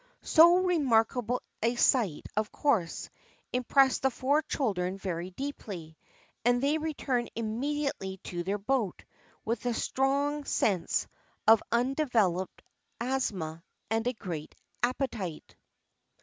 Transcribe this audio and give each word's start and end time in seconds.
So 0.23 0.55
remarkable 0.57 1.43
a 1.61 1.75
sight, 1.75 2.25
of 2.35 2.51
course, 2.51 3.11
impressed 3.53 4.01
the 4.01 4.09
four 4.09 4.41
children 4.41 4.97
very 4.97 5.29
deeply; 5.29 5.95
and 6.43 6.59
they 6.59 6.79
returned 6.79 7.29
immediately 7.35 8.17
to 8.23 8.41
their 8.43 8.57
boat 8.57 9.03
with 9.45 9.63
a 9.67 9.75
strong 9.75 10.43
sense 10.43 11.05
of 11.47 11.61
undeveloped 11.71 12.63
asthma 12.99 13.63
and 13.91 14.07
a 14.07 14.13
great 14.13 14.55
appetite. 14.81 15.55